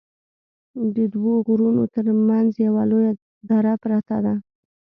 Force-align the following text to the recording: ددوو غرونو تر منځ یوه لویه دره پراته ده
ددوو 0.95 1.33
غرونو 1.47 1.83
تر 1.95 2.05
منځ 2.27 2.49
یوه 2.67 2.83
لویه 2.91 3.11
دره 3.49 3.73
پراته 3.81 4.17
ده 4.25 4.35